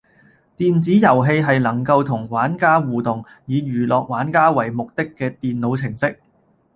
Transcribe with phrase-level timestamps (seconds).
[0.57, 6.19] 電子遊戲係能夠同玩家互動、以娛樂玩家為目的嘅電腦程式